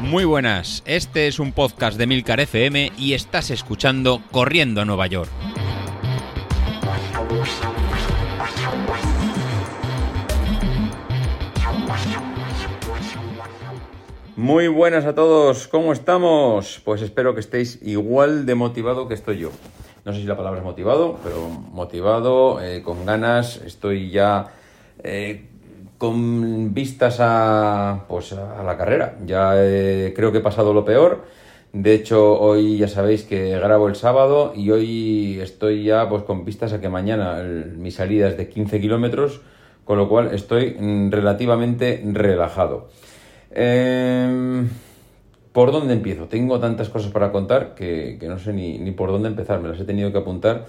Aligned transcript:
Muy 0.00 0.24
buenas, 0.24 0.82
este 0.86 1.26
es 1.26 1.40
un 1.40 1.52
podcast 1.52 1.98
de 1.98 2.06
Milcar 2.06 2.38
FM 2.40 2.92
y 2.96 3.14
estás 3.14 3.50
escuchando 3.50 4.22
Corriendo 4.30 4.80
a 4.80 4.84
Nueva 4.84 5.06
York. 5.08 5.28
Muy 14.36 14.68
buenas 14.68 15.06
a 15.06 15.14
todos, 15.14 15.66
¿cómo 15.66 15.92
estamos? 15.92 16.80
Pues 16.84 17.02
espero 17.02 17.34
que 17.34 17.40
estéis 17.40 17.80
igual 17.82 18.46
de 18.46 18.54
motivado 18.54 19.08
que 19.08 19.14
estoy 19.14 19.38
yo. 19.38 19.50
No 20.04 20.12
sé 20.12 20.20
si 20.20 20.26
la 20.26 20.36
palabra 20.36 20.60
es 20.60 20.64
motivado, 20.64 21.18
pero 21.24 21.48
motivado, 21.48 22.62
eh, 22.62 22.80
con 22.82 23.04
ganas, 23.04 23.56
estoy 23.64 24.10
ya 24.10 24.52
eh, 25.02 25.48
con 25.98 26.74
vistas 26.74 27.18
a, 27.20 28.04
pues, 28.08 28.32
a 28.32 28.62
la 28.62 28.76
carrera. 28.76 29.16
Ya 29.24 29.52
eh, 29.56 30.12
creo 30.14 30.32
que 30.32 30.38
he 30.38 30.42
pasado 30.42 30.72
lo 30.72 30.84
peor. 30.84 31.24
De 31.72 31.92
hecho, 31.94 32.40
hoy 32.40 32.78
ya 32.78 32.88
sabéis 32.88 33.24
que 33.24 33.50
grabo 33.58 33.88
el 33.88 33.96
sábado 33.96 34.52
y 34.56 34.70
hoy 34.70 35.38
estoy 35.42 35.84
ya 35.84 36.08
pues 36.08 36.22
con 36.22 36.44
vistas 36.44 36.72
a 36.72 36.80
que 36.80 36.88
mañana 36.88 37.42
mi 37.42 37.90
salida 37.90 38.28
es 38.28 38.38
de 38.38 38.48
15 38.48 38.80
kilómetros, 38.80 39.42
con 39.84 39.98
lo 39.98 40.08
cual 40.08 40.34
estoy 40.34 40.76
mm, 40.78 41.10
relativamente 41.10 42.02
relajado. 42.04 42.88
Em, 43.50 44.68
¿Por 45.52 45.72
dónde 45.72 45.94
empiezo? 45.94 46.26
Tengo 46.26 46.60
tantas 46.60 46.88
cosas 46.88 47.10
para 47.12 47.32
contar 47.32 47.74
que, 47.74 48.18
no 48.22 48.38
sé 48.38 48.52
ni, 48.52 48.78
ni, 48.78 48.90
por 48.92 49.10
dónde 49.10 49.28
empezar, 49.28 49.60
me 49.60 49.68
las 49.68 49.80
he 49.80 49.84
tenido 49.84 50.12
que 50.12 50.18
apuntar, 50.18 50.66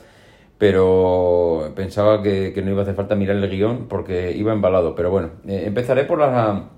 pero 0.58 1.72
pensaba 1.76 2.22
que, 2.24 2.54
no 2.64 2.72
iba 2.72 2.80
a 2.80 2.84
hacer 2.84 2.96
falta 2.96 3.16
mirar 3.16 3.36
el 3.36 3.50
guion 3.50 3.88
porque 3.88 4.36
iba 4.36 4.54
embalado. 4.54 4.96
Pero 4.96 5.12
bueno, 5.12 5.30
eh, 5.48 5.64
empezaré 5.66 6.04
por 6.04 6.20
la, 6.20 6.70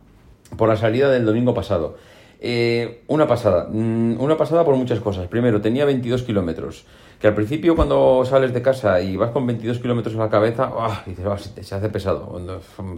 por 0.58 0.68
la 0.68 0.76
salida 0.76 1.10
del 1.10 1.26
domingo 1.26 1.54
pasado. 1.54 1.96
Eh, 2.42 3.04
una 3.08 3.28
pasada, 3.28 3.68
mm, 3.70 4.20
una 4.20 4.38
pasada 4.38 4.64
por 4.64 4.76
muchas 4.76 5.00
cosas. 5.00 5.28
Primero, 5.28 5.60
tenía 5.62 5.84
22 5.86 6.24
kilómetros, 6.24 6.86
que 7.20 7.28
al 7.28 7.36
principio 7.36 7.76
cuando 7.76 8.24
sales 8.26 8.54
de 8.54 8.62
casa 8.62 9.02
y 9.02 9.18
vas 9.18 9.32
con 9.32 9.46
22 9.46 9.80
kilómetros 9.80 10.14
en 10.14 10.22
la 10.22 10.30
cabeza, 10.30 10.72
¡ah! 10.74 11.04
dices, 11.06 11.26
oh, 11.26 11.38
se, 11.38 11.76
hace 11.76 11.90
pesado, 11.90 12.42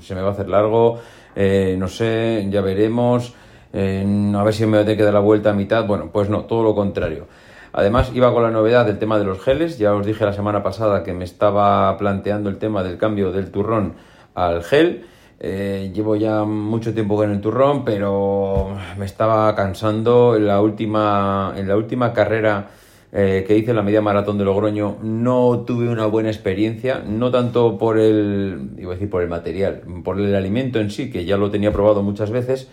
se 0.02 0.14
me 0.14 0.22
va 0.22 0.30
a 0.30 0.32
hacer 0.32 0.48
largo, 0.48 1.00
eh, 1.36 1.76
no 1.78 1.88
sé, 1.88 2.48
ya 2.52 2.62
veremos, 2.62 3.34
eh, 3.74 4.34
a 4.36 4.44
ver 4.44 4.54
si 4.54 4.66
me 4.66 4.72
voy 4.74 4.80
a 4.80 4.84
tener 4.84 4.98
que 4.98 5.04
dar 5.04 5.14
la 5.14 5.22
vuelta 5.22 5.52
a 5.52 5.54
mitad. 5.54 5.88
Bueno, 5.88 6.10
pues 6.12 6.30
no, 6.30 6.46
todo 6.46 6.64
lo 6.64 6.76
contrario. 6.76 7.28
Además, 7.74 8.12
iba 8.14 8.34
con 8.34 8.44
la 8.44 8.52
novedad 8.52 8.86
del 8.86 9.00
tema 9.00 9.18
de 9.18 9.26
los 9.26 9.42
geles. 9.42 9.78
Ya 9.78 9.94
os 9.94 10.06
dije 10.06 10.26
la 10.26 10.34
semana 10.34 10.64
pasada 10.64 11.04
que 11.04 11.14
me 11.14 11.24
estaba 11.24 11.98
planteando 11.98 12.50
el 12.50 12.58
tema 12.58 12.84
del 12.84 12.98
cambio 12.98 13.32
del 13.32 13.52
turrón 13.52 13.94
al 14.36 14.64
gel. 14.64 15.06
Eh, 15.40 15.92
llevo 15.94 16.16
ya 16.16 16.44
mucho 16.44 16.94
tiempo 16.94 17.16
con 17.16 17.32
el 17.32 17.42
turrón, 17.42 17.84
pero 17.84 18.76
me 18.98 19.06
estaba 19.06 19.56
cansando. 19.56 20.36
En 20.36 20.48
la 20.48 20.62
última, 20.62 21.54
en 21.56 21.68
la 21.68 21.78
última 21.78 22.14
carrera 22.14 22.70
eh, 23.14 23.44
que 23.46 23.58
hice 23.58 23.74
la 23.74 23.82
media 23.82 24.02
maratón 24.02 24.38
de 24.38 24.46
Logroño 24.46 24.98
no 25.02 25.66
tuve 25.68 25.90
una 25.90 26.06
buena 26.06 26.30
experiencia, 26.30 27.04
no 27.06 27.30
tanto 27.30 27.78
por 27.78 28.00
el, 28.00 28.70
iba 28.78 28.92
a 28.92 28.94
decir 28.94 29.10
por 29.10 29.22
el 29.22 29.28
material, 29.28 29.82
por 30.04 30.18
el 30.18 30.34
alimento 30.34 30.80
en 30.80 30.92
sí, 30.92 31.12
que 31.12 31.26
ya 31.26 31.36
lo 31.36 31.52
tenía 31.52 31.74
probado 31.74 32.04
muchas 32.04 32.32
veces, 32.32 32.70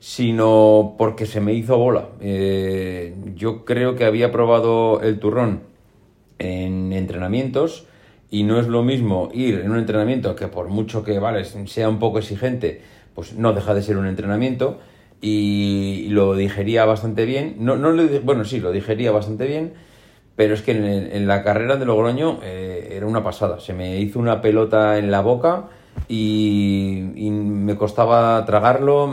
sino 0.00 0.94
porque 0.98 1.26
se 1.26 1.40
me 1.40 1.52
hizo 1.52 1.78
bola. 1.78 2.08
Eh, 2.20 3.14
yo 3.36 3.64
creo 3.66 3.94
que 3.94 4.06
había 4.06 4.32
probado 4.32 5.00
el 5.02 5.20
turrón 5.20 5.60
en 6.38 6.92
entrenamientos 6.94 7.86
y 8.30 8.44
no 8.44 8.58
es 8.58 8.66
lo 8.66 8.82
mismo 8.82 9.28
ir 9.34 9.60
en 9.60 9.70
un 9.70 9.78
entrenamiento 9.78 10.34
que 10.34 10.48
por 10.48 10.68
mucho 10.68 11.04
que 11.04 11.18
vale 11.18 11.44
sea 11.44 11.88
un 11.88 11.98
poco 11.98 12.18
exigente, 12.18 12.80
pues 13.14 13.34
no 13.34 13.52
deja 13.52 13.74
de 13.74 13.82
ser 13.82 13.98
un 13.98 14.06
entrenamiento 14.06 14.78
y 15.20 16.06
lo 16.08 16.34
digería 16.34 16.86
bastante 16.86 17.26
bien. 17.26 17.56
No, 17.58 17.76
no 17.76 17.92
bueno, 18.22 18.46
sí, 18.46 18.58
lo 18.58 18.72
digería 18.72 19.12
bastante 19.12 19.46
bien, 19.46 19.74
pero 20.34 20.54
es 20.54 20.62
que 20.62 20.72
en, 20.72 21.26
la 21.26 21.42
carrera 21.42 21.76
de 21.76 21.84
Logroño 21.84 22.38
eh, 22.42 22.92
era 22.92 23.04
una 23.04 23.22
pasada. 23.22 23.60
Se 23.60 23.74
me 23.74 24.00
hizo 24.00 24.18
una 24.18 24.40
pelota 24.40 24.96
en 24.96 25.10
la 25.10 25.20
boca 25.20 25.68
y, 26.08 27.30
me 27.30 27.76
costaba 27.76 28.44
tragarlo. 28.44 29.08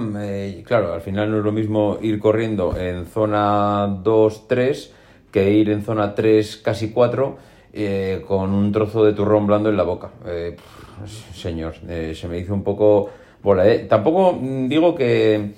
claro, 0.63 0.93
al 0.93 1.01
final 1.01 1.31
no 1.31 1.37
es 1.39 1.43
lo 1.43 1.51
mismo 1.51 1.97
ir 2.01 2.19
corriendo 2.19 2.75
en 2.77 3.05
zona 3.05 3.87
2-3 4.03 4.89
que 5.31 5.51
ir 5.51 5.69
en 5.69 5.83
zona 5.83 6.15
3, 6.15 6.57
casi 6.57 6.91
4, 6.91 7.37
eh, 7.73 8.23
con 8.27 8.53
un 8.53 8.71
trozo 8.71 9.03
de 9.03 9.13
turrón 9.13 9.45
blando 9.45 9.69
en 9.69 9.77
la 9.77 9.83
boca. 9.83 10.09
Eh, 10.25 10.55
señor, 11.33 11.75
se 11.75 12.27
me 12.27 12.39
hizo 12.39 12.53
un 12.53 12.63
poco 12.63 13.09
bola. 13.43 13.65
Tampoco 13.87 14.39
digo 14.41 14.95
que 14.95 15.53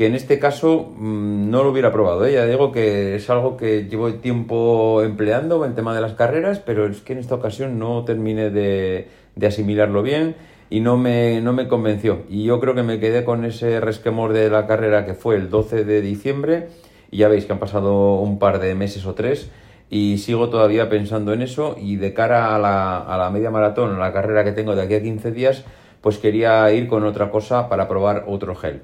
que 0.00 0.06
en 0.06 0.14
este 0.14 0.38
caso 0.38 0.94
mm, 0.96 1.50
no 1.50 1.62
lo 1.62 1.72
hubiera 1.72 1.92
probado. 1.92 2.24
¿eh? 2.24 2.32
Ya 2.32 2.46
digo 2.46 2.72
que 2.72 3.16
es 3.16 3.28
algo 3.28 3.58
que 3.58 3.84
llevo 3.84 4.10
tiempo 4.14 5.02
empleando 5.02 5.62
en 5.66 5.74
tema 5.74 5.94
de 5.94 6.00
las 6.00 6.14
carreras, 6.14 6.58
pero 6.58 6.86
es 6.86 7.02
que 7.02 7.12
en 7.12 7.18
esta 7.18 7.34
ocasión 7.34 7.78
no 7.78 8.02
terminé 8.06 8.48
de, 8.48 9.08
asimilarlo 9.46 10.02
bien 10.02 10.36
y 10.70 10.80
no 10.80 10.96
me, 10.96 11.40
no 11.40 11.52
me 11.52 11.68
convenció. 11.68 12.22
Y 12.28 12.44
yo 12.44 12.60
creo 12.60 12.74
que 12.74 12.84
me 12.84 13.00
quedé 13.00 13.24
con 13.24 13.44
ese 13.44 13.80
resquemor 13.80 14.32
de 14.32 14.48
la 14.48 14.66
carrera 14.66 15.04
que 15.04 15.14
fue 15.14 15.34
el 15.34 15.50
12 15.50 15.84
de 15.84 16.00
diciembre 16.00 16.68
y 17.10 17.18
ya 17.18 17.28
veis 17.28 17.44
que 17.44 17.52
han 17.52 17.58
pasado 17.58 18.14
un 18.14 18.38
par 18.38 18.60
de 18.60 18.74
meses 18.74 19.04
o 19.04 19.14
tres 19.14 19.50
y 19.90 20.18
sigo 20.18 20.48
todavía 20.48 20.88
pensando 20.88 21.32
en 21.32 21.42
eso 21.42 21.74
y 21.76 21.96
de 21.96 22.14
cara 22.14 22.54
a 22.54 22.58
la, 22.58 22.98
a 22.98 23.18
la 23.18 23.30
media 23.30 23.50
maratón, 23.50 23.98
la 23.98 24.12
carrera 24.12 24.44
que 24.44 24.52
tengo 24.52 24.76
de 24.76 24.82
aquí 24.82 24.94
a 24.94 25.02
15 25.02 25.32
días, 25.32 25.64
pues 26.00 26.18
quería 26.18 26.72
ir 26.72 26.86
con 26.86 27.04
otra 27.04 27.30
cosa 27.30 27.68
para 27.68 27.88
probar 27.88 28.24
otro 28.28 28.54
gel. 28.54 28.82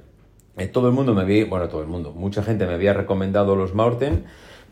Eh, 0.57 0.67
todo 0.67 0.89
el 0.89 0.95
mundo 0.95 1.15
me 1.15 1.23
había, 1.23 1.47
bueno, 1.47 1.69
todo 1.69 1.83
el 1.83 1.87
mundo, 1.87 2.13
mucha 2.13 2.43
gente 2.43 2.67
me 2.67 2.75
había 2.75 2.93
recomendado 2.95 3.55
los 3.55 3.75
Maurten, 3.75 4.25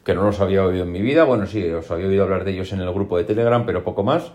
que 0.04 0.14
no 0.14 0.24
los 0.24 0.40
había 0.40 0.64
oído 0.64 0.82
en 0.82 0.92
mi 0.92 1.00
vida. 1.00 1.24
Bueno, 1.24 1.46
sí, 1.46 1.64
os 1.70 1.90
había 1.90 2.08
oído 2.08 2.24
hablar 2.24 2.44
de 2.44 2.52
ellos 2.52 2.72
en 2.72 2.80
el 2.80 2.92
grupo 2.92 3.16
de 3.16 3.24
Telegram, 3.24 3.64
pero 3.64 3.84
poco 3.84 4.02
más. 4.02 4.32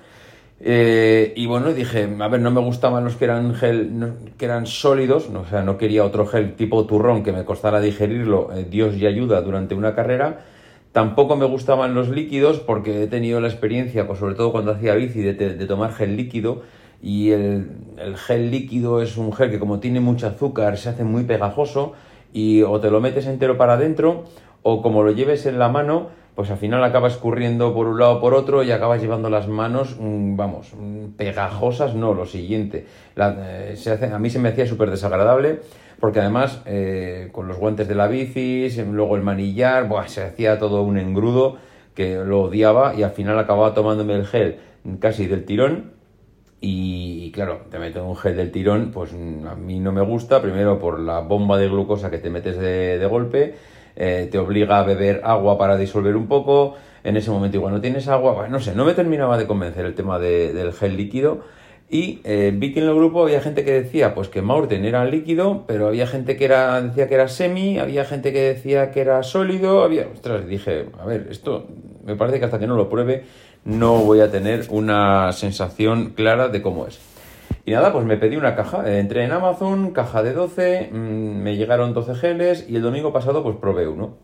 Eh, 0.61 1.33
y 1.35 1.45
bueno, 1.45 1.73
dije, 1.73 2.09
a 2.19 2.27
ver, 2.27 2.41
no 2.41 2.51
me 2.51 2.59
gustaban 2.59 3.03
los 3.03 3.15
que 3.15 3.25
eran 3.25 3.55
gel, 3.55 4.13
que 4.37 4.45
eran 4.45 4.65
sólidos, 4.65 5.29
o 5.29 5.45
sea, 5.45 5.63
no 5.63 5.77
quería 5.77 6.03
otro 6.03 6.25
gel 6.25 6.55
tipo 6.55 6.85
turrón 6.85 7.23
que 7.23 7.31
me 7.31 7.45
costara 7.45 7.79
digerirlo, 7.79 8.49
eh, 8.53 8.65
Dios 8.69 8.95
y 8.97 9.05
ayuda, 9.05 9.41
durante 9.41 9.75
una 9.75 9.95
carrera. 9.95 10.45
Tampoco 10.91 11.35
me 11.35 11.45
gustaban 11.45 11.93
los 11.93 12.09
líquidos 12.09 12.59
porque 12.59 13.03
he 13.03 13.07
tenido 13.07 13.39
la 13.39 13.47
experiencia, 13.47 14.07
pues 14.07 14.19
sobre 14.19 14.35
todo 14.35 14.51
cuando 14.51 14.71
hacía 14.71 14.95
bici, 14.95 15.21
de 15.21 15.65
tomar 15.67 15.93
gel 15.93 16.17
líquido 16.17 16.63
y 17.01 17.31
el, 17.31 17.67
gel 18.15 18.51
líquido 18.51 19.01
es 19.01 19.17
un 19.17 19.31
gel 19.33 19.49
que 19.49 19.59
como 19.59 19.79
tiene 19.79 19.99
mucho 19.99 20.27
azúcar 20.27 20.77
se 20.77 20.89
hace 20.89 21.03
muy 21.03 21.23
pegajoso 21.23 21.93
y 22.33 22.61
o 22.63 22.79
te 22.79 22.91
lo 22.91 22.99
metes 22.99 23.25
entero 23.25 23.57
para 23.57 23.73
adentro 23.73 24.25
o 24.63 24.81
como 24.81 25.03
lo 25.03 25.11
lleves 25.11 25.45
en 25.45 25.59
la 25.59 25.69
mano 25.69 26.09
pues 26.39 26.51
al 26.51 26.57
final 26.57 26.81
acaba 26.85 27.09
escurriendo 27.09 27.73
por 27.73 27.85
un 27.85 27.99
lado 27.99 28.21
por 28.21 28.33
otro 28.33 28.63
y 28.63 28.71
acabas 28.71 29.01
llevando 29.01 29.29
las 29.29 29.49
manos, 29.49 29.97
mm, 29.99 30.37
vamos, 30.37 30.71
mm, 30.73 31.07
pegajosas, 31.17 31.95
no, 31.95 32.13
lo 32.13 32.25
siguiente. 32.25 32.85
Eh, 33.17 33.73
se 33.75 33.91
hace, 33.91 34.05
a 34.05 34.17
mí 34.19 34.29
se 34.29 34.39
me 34.39 34.47
hacía 34.47 34.65
súper 34.65 34.89
desagradable 34.89 35.59
porque 35.99 36.21
además 36.21 36.61
eh, 36.65 37.27
con 37.33 37.49
los 37.49 37.57
guantes 37.57 37.89
de 37.89 37.95
la 37.95 38.07
bici, 38.07 38.69
luego 38.89 39.17
el 39.17 39.21
manillar, 39.21 39.89
se 40.07 40.23
hacía 40.23 40.57
todo 40.59 40.83
un 40.83 40.97
engrudo 40.97 41.57
que 41.93 42.15
lo 42.15 42.43
odiaba 42.43 42.95
y 42.95 43.03
al 43.03 43.11
final 43.11 43.37
acababa 43.37 43.73
tomándome 43.73 44.13
el 44.13 44.25
gel 44.25 44.59
casi 45.01 45.27
del 45.27 45.43
tirón 45.43 45.91
y, 46.61 47.31
claro, 47.31 47.63
te 47.69 47.79
meto 47.79 48.05
un 48.05 48.17
gel 48.17 48.35
del 48.35 48.51
tirón, 48.51 48.91
pues 48.91 49.13
a 49.13 49.55
mí 49.55 49.79
no 49.79 49.91
me 49.91 50.01
gusta, 50.01 50.41
primero 50.41 50.79
por 50.79 50.99
la 50.99 51.19
bomba 51.19 51.57
de 51.57 51.69
glucosa 51.69 52.09
que 52.09 52.17
te 52.17 52.29
metes 52.29 52.57
de, 52.57 53.05
golpe, 53.09 53.55
eh, 53.99 54.27
te 54.31 54.39
obliga 54.39 54.79
a 54.79 54.83
beber 54.83 55.21
agua 55.23 55.57
para 55.57 55.77
disolver 55.77 56.15
un 56.15 56.27
poco, 56.27 56.75
en 57.03 57.17
ese 57.17 57.29
momento 57.29 57.57
igual 57.57 57.73
no 57.73 57.81
tienes 57.81 58.07
agua, 58.07 58.47
no 58.47 58.59
sé, 58.59 58.73
no 58.73 58.85
me 58.85 58.93
terminaba 58.93 59.37
de 59.37 59.45
convencer 59.45 59.85
el 59.85 59.93
tema 59.93 60.17
del 60.17 60.73
gel 60.73 60.97
líquido. 60.97 61.41
Y 61.91 62.21
eh, 62.23 62.51
vi 62.53 62.71
que 62.71 62.81
en 62.81 62.87
el 62.87 62.93
grupo 62.93 63.23
había 63.23 63.41
gente 63.41 63.65
que 63.65 63.71
decía 63.71 64.13
pues 64.13 64.29
que 64.29 64.43
Maurten 64.43 64.85
era 64.85 65.05
líquido, 65.05 65.63
pero 65.65 65.87
había 65.87 66.05
gente 66.05 66.37
que 66.37 66.45
era, 66.45 66.79
decía 66.81 67.07
que 67.07 67.15
era 67.15 67.27
semi, 67.27 67.79
había 67.79 68.05
gente 68.05 68.31
que 68.31 68.41
decía 68.41 68.91
que 68.91 69.01
era 69.01 69.23
sólido, 69.23 69.83
había... 69.83 70.07
Ostras, 70.13 70.47
dije, 70.47 70.85
a 70.99 71.05
ver, 71.05 71.27
esto 71.31 71.65
me 72.05 72.15
parece 72.15 72.37
que 72.37 72.45
hasta 72.45 72.59
que 72.59 72.67
no 72.67 72.75
lo 72.75 72.89
pruebe 72.89 73.23
no 73.65 73.97
voy 73.99 74.21
a 74.21 74.31
tener 74.31 74.67
una 74.69 75.31
sensación 75.31 76.11
clara 76.11 76.49
de 76.49 76.61
cómo 76.61 76.87
es. 76.87 76.99
Y 77.69 77.71
nada, 77.71 77.93
pues 77.93 78.03
me 78.03 78.17
pedí 78.17 78.35
una 78.35 78.55
caja. 78.55 78.97
Entré 78.97 79.25
en 79.25 79.31
Amazon, 79.31 79.91
caja 79.91 80.23
de 80.23 80.33
12, 80.33 80.89
mm, 80.91 80.95
me 81.43 81.55
llegaron 81.55 81.93
12 81.93 82.15
geles 82.15 82.65
y 82.67 82.77
el 82.77 82.81
domingo 82.81 83.13
pasado 83.13 83.43
pues 83.43 83.57
probé 83.57 83.87
uno. 83.87 84.17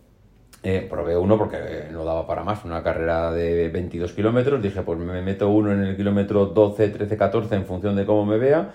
Eh, 0.64 0.88
probé 0.90 1.16
uno 1.16 1.38
porque 1.38 1.60
no 1.92 2.04
daba 2.06 2.26
para 2.26 2.44
más, 2.44 2.66
una 2.66 2.82
carrera 2.82 3.32
de 3.32 3.70
22 3.70 4.14
kilómetros. 4.14 4.64
Dije, 4.64 4.82
pues 4.82 4.98
me 4.98 5.22
meto 5.22 5.48
uno 5.50 5.72
en 5.72 5.84
el 5.84 5.96
kilómetro 5.96 6.48
12, 6.48 6.90
13, 6.90 7.18
14 7.18 7.54
en 7.54 7.66
función 7.68 7.96
de 7.96 8.08
cómo 8.08 8.26
me 8.26 8.40
vea 8.40 8.74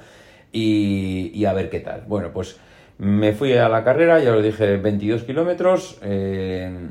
y, 0.52 1.44
a 1.46 1.52
ver 1.52 1.69
qué 1.69 1.81
tal. 1.81 2.05
Bueno, 2.06 2.31
pues 2.32 2.61
me 2.96 3.32
fui 3.32 3.55
a 3.55 3.69
la 3.69 3.82
carrera, 3.82 4.20
ya 4.20 4.32
os 4.37 4.43
dije, 4.44 4.76
22 4.76 5.25
kilómetros. 5.25 5.99
Eh, 6.05 6.90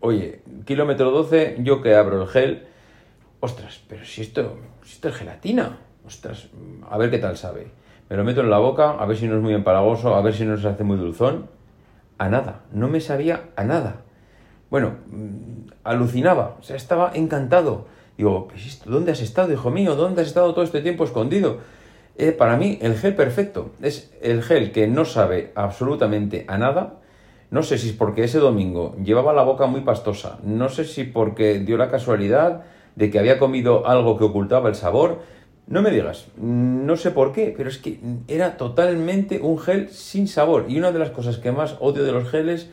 oye, 0.00 0.42
kilómetro 0.66 1.10
12, 1.10 1.56
yo 1.60 1.80
que 1.80 1.94
abro 1.94 2.20
el 2.20 2.28
gel 2.28 2.66
ostras, 3.40 3.80
pero 3.88 4.04
si 4.04 4.20
esto, 4.20 4.58
si 4.84 4.92
esto 4.92 5.08
es 5.08 5.14
gelatina, 5.14 5.78
ostras, 6.08 6.48
a 6.90 6.96
ver 6.96 7.10
qué 7.10 7.18
tal 7.18 7.36
sabe. 7.36 7.68
me 8.08 8.16
lo 8.16 8.24
meto 8.24 8.40
en 8.40 8.48
la 8.48 8.58
boca, 8.58 8.92
a 8.92 9.04
ver 9.04 9.16
si 9.16 9.28
no 9.28 9.36
es 9.36 9.42
muy 9.42 9.52
empalagoso, 9.52 10.14
a 10.14 10.22
ver 10.22 10.34
si 10.34 10.46
no 10.46 10.56
se 10.56 10.66
hace 10.66 10.82
muy 10.82 10.96
dulzón. 10.96 11.50
A 12.16 12.28
nada, 12.28 12.62
no 12.72 12.88
me 12.88 13.00
sabía 13.00 13.50
a 13.56 13.64
nada. 13.64 14.00
Bueno, 14.70 14.96
mm, 15.10 15.70
alucinaba, 15.84 16.56
o 16.58 16.62
sea, 16.62 16.76
estaba 16.76 17.12
encantado. 17.14 17.86
Digo, 18.16 18.48
¿dónde 18.86 19.12
has 19.12 19.20
estado, 19.20 19.52
hijo 19.52 19.70
mío? 19.70 19.94
¿Dónde 19.94 20.22
has 20.22 20.28
estado 20.28 20.52
todo 20.54 20.64
este 20.64 20.80
tiempo 20.80 21.04
escondido? 21.04 21.58
Eh, 22.16 22.32
para 22.32 22.56
mí, 22.56 22.78
el 22.80 22.96
gel 22.96 23.14
perfecto 23.14 23.72
es 23.80 24.10
el 24.22 24.42
gel 24.42 24.72
que 24.72 24.88
no 24.88 25.04
sabe 25.04 25.52
absolutamente 25.54 26.46
a 26.48 26.56
nada. 26.58 26.94
No 27.50 27.62
sé 27.62 27.78
si 27.78 27.90
es 27.90 27.94
porque 27.94 28.24
ese 28.24 28.38
domingo 28.38 28.96
llevaba 29.04 29.32
la 29.34 29.42
boca 29.42 29.66
muy 29.66 29.82
pastosa, 29.82 30.38
no 30.42 30.68
sé 30.68 30.84
si 30.84 31.04
porque 31.04 31.60
dio 31.60 31.76
la 31.78 31.90
casualidad 31.90 32.64
de 32.96 33.10
que 33.10 33.18
había 33.18 33.38
comido 33.38 33.86
algo 33.86 34.18
que 34.18 34.24
ocultaba 34.24 34.68
el 34.68 34.74
sabor. 34.74 35.20
No 35.68 35.82
me 35.82 35.90
digas, 35.90 36.28
no 36.38 36.96
sé 36.96 37.10
por 37.10 37.32
qué, 37.32 37.52
pero 37.54 37.68
es 37.68 37.76
que 37.76 38.00
era 38.26 38.56
totalmente 38.56 39.38
un 39.40 39.58
gel 39.58 39.90
sin 39.90 40.26
sabor. 40.26 40.64
Y 40.66 40.78
una 40.78 40.92
de 40.92 40.98
las 40.98 41.10
cosas 41.10 41.36
que 41.36 41.52
más 41.52 41.76
odio 41.80 42.04
de 42.04 42.12
los 42.12 42.30
geles 42.30 42.70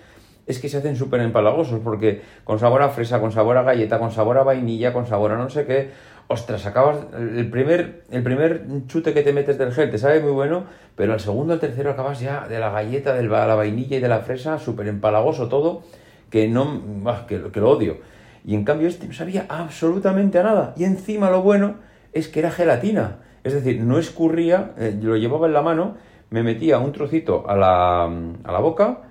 es 0.48 0.60
que 0.60 0.70
se 0.70 0.78
hacen 0.78 0.96
súper 0.96 1.20
empalagosos, 1.20 1.82
porque 1.84 2.22
con 2.46 2.58
sabor 2.58 2.82
a 2.84 2.90
fresa, 2.90 3.20
con 3.20 3.34
sabor 3.34 3.58
a 3.58 3.64
galleta, 3.64 4.00
con 4.00 4.12
sabor 4.12 4.38
a 4.38 4.44
vainilla, 4.44 4.94
con 4.94 5.08
sabor 5.08 5.34
a 5.34 5.38
no 5.38 5.50
sé 5.50 5.66
qué, 5.66 5.90
ostras, 6.28 6.66
acabas, 6.66 7.00
el 7.18 7.50
primer, 7.50 8.04
el 8.12 8.24
primer 8.24 8.66
chute 8.88 9.14
que 9.14 9.24
te 9.24 9.34
metes 9.34 9.58
del 9.58 9.74
gel 9.74 9.92
te 9.92 9.98
sabe 9.98 10.22
muy 10.22 10.32
bueno, 10.32 10.64
pero 10.96 11.12
al 11.12 11.20
segundo, 11.20 11.52
al 11.52 11.60
tercero 11.60 11.92
acabas 11.92 12.22
ya 12.22 12.48
de 12.48 12.60
la 12.60 12.70
galleta, 12.70 13.14
de 13.14 13.24
la 13.24 13.56
vainilla 13.56 13.98
y 13.98 14.00
de 14.00 14.08
la 14.08 14.20
fresa, 14.20 14.58
súper 14.58 14.88
empalagoso 14.88 15.50
todo, 15.50 15.84
que 16.30 16.48
no, 16.48 16.82
que, 17.28 17.52
que 17.52 17.60
lo 17.60 17.72
odio. 17.72 17.98
Y 18.46 18.56
en 18.56 18.64
cambio 18.64 18.88
este 18.88 19.06
no 19.06 19.14
sabía 19.14 19.48
absolutamente 19.50 20.40
a 20.40 20.44
nada. 20.44 20.74
Y 20.78 20.86
encima 20.86 21.30
lo 21.30 21.42
bueno 21.42 21.84
es 22.16 22.30
que 22.30 22.40
era 22.40 22.50
gelatina. 22.50 23.20
Es 23.44 23.54
decir, 23.54 23.80
no 23.82 24.00
escurría, 24.00 24.72
eh, 24.80 24.98
lo 25.00 25.18
llevaba 25.18 25.46
en 25.46 25.54
la 25.54 25.62
mano, 25.62 25.98
me 26.32 26.42
metía 26.42 26.80
un 26.80 26.92
trocito 26.92 27.48
a 27.48 27.56
la, 27.56 28.06
a 28.06 28.52
la 28.52 28.60
boca 28.60 29.02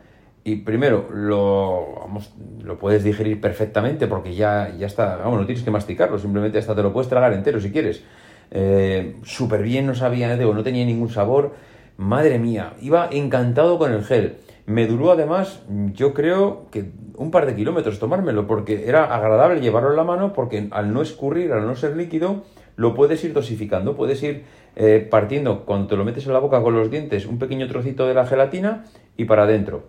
y 0.42 0.56
primero 0.56 1.08
lo, 1.12 2.00
vamos, 2.00 2.34
lo 2.62 2.78
puedes 2.78 3.04
digerir 3.04 3.40
perfectamente 3.40 4.08
porque 4.08 4.34
ya, 4.34 4.74
ya 4.76 4.88
está, 4.88 5.16
vamos, 5.16 5.40
no 5.40 5.46
tienes 5.46 5.62
que 5.62 5.70
masticarlo, 5.70 6.18
simplemente 6.18 6.58
hasta 6.58 6.74
te 6.74 6.82
lo 6.82 6.92
puedes 6.92 7.08
tragar 7.08 7.32
entero 7.32 7.60
si 7.60 7.70
quieres. 7.70 8.02
Eh, 8.50 9.16
Súper 9.22 9.62
bien, 9.62 9.86
no 9.86 9.94
sabía, 9.94 10.34
no 10.36 10.62
tenía 10.62 10.84
ningún 10.84 11.10
sabor. 11.10 11.52
Madre 11.96 12.38
mía, 12.38 12.72
iba 12.80 13.08
encantado 13.12 13.78
con 13.78 13.92
el 13.92 14.02
gel. 14.02 14.38
Me 14.66 14.86
duró 14.86 15.12
además, 15.12 15.62
yo 15.92 16.14
creo 16.14 16.68
que 16.70 16.90
un 17.16 17.30
par 17.30 17.46
de 17.46 17.54
kilómetros 17.54 17.98
tomármelo, 17.98 18.46
porque 18.46 18.88
era 18.88 19.14
agradable 19.14 19.60
llevarlo 19.60 19.90
en 19.90 19.96
la 19.96 20.04
mano, 20.04 20.32
porque 20.32 20.68
al 20.70 20.92
no 20.92 21.02
escurrir, 21.02 21.52
al 21.52 21.66
no 21.66 21.76
ser 21.76 21.96
líquido, 21.96 22.42
lo 22.76 22.94
puedes 22.94 23.22
ir 23.24 23.32
dosificando, 23.32 23.94
puedes 23.96 24.22
ir 24.22 24.44
eh, 24.76 25.06
partiendo, 25.08 25.64
cuando 25.64 25.86
te 25.86 25.96
lo 25.96 26.04
metes 26.04 26.26
en 26.26 26.32
la 26.32 26.38
boca 26.38 26.60
con 26.62 26.74
los 26.74 26.90
dientes, 26.90 27.26
un 27.26 27.38
pequeño 27.38 27.68
trocito 27.68 28.06
de 28.06 28.14
la 28.14 28.26
gelatina 28.26 28.84
y 29.16 29.24
para 29.24 29.44
adentro. 29.44 29.84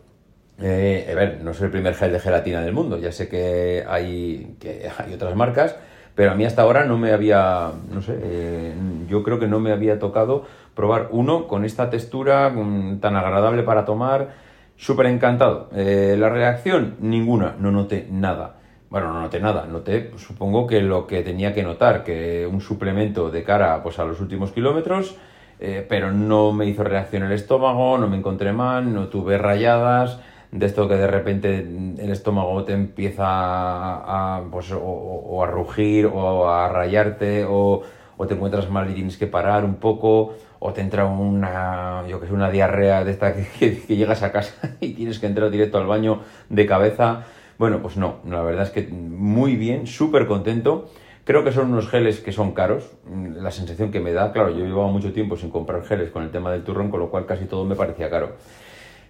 Eh, 0.62 1.08
a 1.12 1.16
ver, 1.16 1.42
no 1.44 1.52
es 1.52 1.62
el 1.62 1.70
primer 1.70 1.96
gel 1.96 2.12
de 2.12 2.20
gelatina 2.20 2.62
del 2.62 2.74
mundo, 2.74 2.98
ya 2.98 3.12
sé 3.12 3.28
que 3.28 3.84
hay, 3.88 4.56
que 4.60 4.90
hay 4.98 5.14
otras 5.14 5.36
marcas, 5.36 5.76
pero 6.14 6.32
a 6.32 6.36
mí 6.36 6.46
hasta 6.46 6.62
ahora 6.62 6.86
no 6.86 6.98
me 6.98 7.12
había, 7.12 7.72
no 7.92 8.02
sé, 8.02 8.18
eh, 8.22 8.74
yo 9.10 9.22
creo 9.24 9.38
que 9.38 9.48
no 9.48 9.60
me 9.60 9.72
había 9.72 10.00
tocado 10.00 10.46
probar 10.74 11.10
uno 11.12 11.48
con 11.48 11.66
esta 11.66 11.90
textura 11.90 12.54
tan 13.02 13.16
agradable 13.16 13.64
para 13.64 13.84
tomar, 13.84 14.36
súper 14.78 15.08
encantado. 15.08 15.70
La 15.72 16.30
reacción, 16.30 16.96
ninguna, 17.00 17.56
no 17.60 17.72
noté 17.72 18.08
nada. 18.12 18.58
Bueno, 18.96 19.12
no 19.12 19.20
noté 19.20 19.42
nada, 19.42 19.66
noté, 19.66 20.00
pues, 20.00 20.22
supongo 20.22 20.66
que 20.66 20.80
lo 20.80 21.06
que 21.06 21.22
tenía 21.22 21.54
que 21.54 21.64
notar, 21.64 22.06
que 22.06 22.48
un 22.50 22.62
suplemento 22.62 23.30
de 23.30 23.44
cara 23.44 23.84
pues, 23.84 24.00
a 24.00 24.06
los 24.06 24.22
últimos 24.22 24.54
kilómetros, 24.54 25.18
eh, 25.60 25.86
pero 25.90 26.14
no 26.14 26.54
me 26.54 26.66
hizo 26.66 26.82
reacción 26.82 27.24
el 27.24 27.34
estómago, 27.34 27.98
no 27.98 28.08
me 28.08 28.16
encontré 28.16 28.54
mal, 28.54 28.94
no 28.94 29.10
tuve 29.10 29.38
rayadas, 29.38 30.22
de 30.54 30.66
esto 30.66 30.88
que 30.88 30.96
de 30.96 31.08
repente 31.08 31.60
el 31.60 32.10
estómago 32.10 32.64
te 32.64 32.72
empieza 32.72 33.26
a, 33.28 34.42
pues, 34.50 34.72
o, 34.72 35.44
a 35.44 35.46
rugir 35.46 36.06
o 36.06 36.50
a 36.50 36.70
rayarte 36.70 37.44
o, 37.44 37.82
o, 38.16 38.28
te 38.28 38.36
encuentras 38.36 38.70
mal 38.70 38.90
y 38.90 38.94
tienes 38.94 39.18
que 39.18 39.28
parar 39.28 39.66
un 39.66 39.76
poco 39.76 40.36
o 40.60 40.72
te 40.72 40.80
entra 40.80 41.06
una, 41.06 42.06
yo 42.08 42.22
que 42.22 42.28
sé, 42.28 42.34
una 42.34 42.50
diarrea 42.50 43.04
de 43.04 43.12
esta 43.12 43.34
que, 43.60 43.72
llegas 43.90 44.24
a 44.24 44.32
casa 44.32 44.78
y 44.80 44.94
tienes 44.94 45.20
que 45.20 45.26
entrar 45.26 45.50
directo 45.52 45.80
al 45.80 45.86
baño 45.86 46.22
de 46.48 46.66
cabeza. 46.66 47.26
Bueno, 47.58 47.82
pues 47.82 47.98
no, 47.98 48.20
la 48.28 48.42
verdad 48.42 48.64
es 48.64 48.72
que 48.72 48.84
muy 48.88 49.56
bien, 49.56 49.88
súper 49.88 50.28
contento. 50.28 50.90
Creo 51.24 51.44
que 51.44 51.52
son 51.52 51.72
unos 51.72 51.90
geles 51.90 52.20
que 52.20 52.32
son 52.32 52.52
caros. 52.52 52.92
La 53.36 53.52
sensación 53.52 53.92
que 53.92 54.00
me 54.00 54.14
da, 54.14 54.32
claro, 54.32 54.52
yo 54.52 54.66
llevaba 54.66 54.90
mucho 54.90 55.12
tiempo 55.12 55.38
sin 55.38 55.50
comprar 55.50 55.84
geles 55.84 56.12
con 56.12 56.24
el 56.24 56.30
tema 56.30 56.52
del 56.52 56.64
turrón, 56.64 56.92
con 56.92 57.00
lo 57.00 57.10
cual 57.10 57.26
casi 57.26 57.46
todo 57.46 57.66
me 57.66 57.76
parecía 57.76 58.10
caro. 58.10 58.36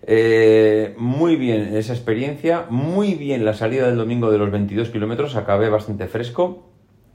Eh, 0.07 0.93
muy 0.97 1.35
bien 1.35 1.75
esa 1.75 1.93
experiencia, 1.93 2.67
muy 2.69 3.15
bien 3.15 3.43
la 3.43 3.55
salida 3.55 3.87
del 3.87 3.97
domingo 3.97 4.31
de 4.31 4.37
los 4.37 4.51
22 4.51 4.89
kilómetros, 4.89 5.35
acabé 5.35 5.69
bastante 5.69 6.07
fresco, 6.07 6.69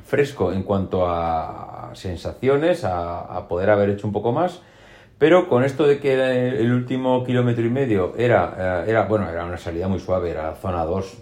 fresco 0.04 0.52
en 0.52 0.64
cuanto 0.64 1.06
a 1.06 1.92
sensaciones, 1.94 2.84
a, 2.84 3.46
poder 3.48 3.70
haber 3.70 3.90
hecho 3.90 4.08
un 4.08 4.12
poco 4.12 4.32
más, 4.32 4.62
pero 5.20 5.50
con 5.50 5.64
esto 5.64 5.86
de 5.86 5.98
que 5.98 6.14
el 6.14 6.72
último 6.72 7.22
kilómetro 7.24 7.62
y 7.62 7.68
medio 7.68 8.14
era, 8.16 8.84
eh, 8.86 8.90
era, 8.90 9.02
bueno, 9.04 9.28
era 9.28 9.44
una 9.44 9.58
salida 9.58 9.86
muy 9.86 10.00
suave, 10.00 10.30
era 10.30 10.54
zona 10.54 10.82
2, 10.86 11.18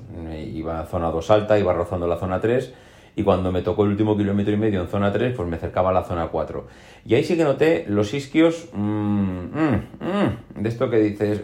iba 0.55 0.79
a 0.79 0.87
zona 0.87 1.11
2 1.11 1.31
alta, 1.33 1.59
iba 1.59 1.73
rozando 1.73 2.07
la 2.07 2.17
zona 2.17 2.41
3, 2.41 2.73
y 3.17 3.25
cuando 3.25 3.51
me 3.51 3.61
tocó 3.61 3.83
el 3.83 3.91
último 3.91 4.17
kilómetro 4.17 4.55
y 4.55 4.57
medio 4.57 4.83
en 4.83 4.87
zona 4.87 5.11
3, 5.11 5.35
pues 5.35 5.49
me 5.49 5.57
acercaba 5.57 5.91
a 5.91 5.93
la 5.93 6.05
zona 6.05 6.29
4. 6.29 6.69
Y 7.07 7.17
ahí 7.17 7.25
sí 7.25 7.37
que 7.37 7.43
noté 7.43 7.87
los 7.89 8.15
isquios, 8.15 8.69
mm, 8.73 8.79
mm, 8.81 9.83
mm, 9.99 10.63
de 10.63 10.69
esto 10.69 10.89
que 10.89 10.99
dices, 10.99 11.43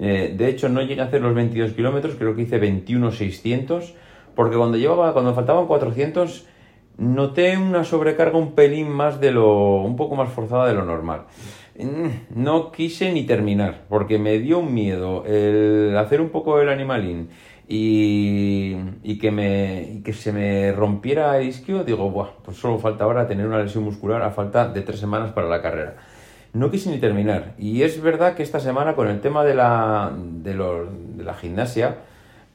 eh, 0.00 0.34
de 0.34 0.48
hecho 0.48 0.70
no 0.70 0.80
llegué 0.80 1.02
a 1.02 1.04
hacer 1.04 1.20
los 1.20 1.34
22 1.34 1.72
kilómetros, 1.72 2.14
creo 2.14 2.34
que 2.34 2.42
hice 2.42 2.58
21.600, 2.58 3.92
porque 4.34 4.56
cuando 4.56 4.78
llevaba, 4.78 5.12
cuando 5.12 5.34
faltaban 5.34 5.66
400, 5.66 6.46
noté 6.98 7.56
una 7.56 7.84
sobrecarga 7.84 8.36
un 8.36 8.52
pelín 8.52 8.90
más 8.90 9.20
de 9.20 9.30
lo, 9.30 9.82
un 9.82 9.96
poco 9.96 10.16
más 10.16 10.30
forzada 10.30 10.66
de 10.66 10.74
lo 10.74 10.84
normal. 10.84 11.22
No 12.34 12.72
quise 12.72 13.12
ni 13.12 13.24
terminar, 13.24 13.84
porque 13.88 14.18
me 14.18 14.38
dio 14.40 14.58
un 14.58 14.74
miedo 14.74 15.24
el 15.24 15.96
hacer 15.96 16.20
un 16.20 16.30
poco 16.30 16.60
el 16.60 16.68
animalín 16.68 17.30
y, 17.68 18.74
y, 19.04 19.18
que 19.18 19.30
me, 19.30 20.00
que 20.04 20.12
se 20.12 20.32
me 20.32 20.72
rompiera 20.72 21.38
el 21.38 21.46
isquio, 21.46 21.84
digo, 21.84 22.10
Buah, 22.10 22.30
pues 22.42 22.56
solo 22.56 22.78
falta 22.78 23.04
ahora 23.04 23.28
tener 23.28 23.46
una 23.46 23.62
lesión 23.62 23.84
muscular 23.84 24.22
a 24.22 24.30
falta 24.30 24.68
de 24.68 24.82
tres 24.82 24.98
semanas 24.98 25.30
para 25.30 25.48
la 25.48 25.62
carrera. 25.62 25.96
No 26.52 26.70
quise 26.70 26.90
ni 26.90 26.98
terminar. 26.98 27.54
Y 27.58 27.82
es 27.82 28.02
verdad 28.02 28.34
que 28.34 28.42
esta 28.42 28.58
semana 28.58 28.94
con 28.96 29.06
el 29.06 29.20
tema 29.20 29.44
de 29.44 29.54
la, 29.54 30.12
de, 30.16 30.54
de 30.54 31.24
la 31.24 31.34
gimnasia, 31.34 31.98